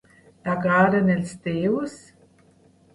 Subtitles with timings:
[0.47, 1.97] T'agraden els teus...?